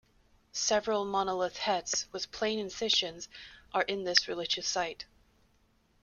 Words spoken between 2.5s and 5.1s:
incisions are in this religious site.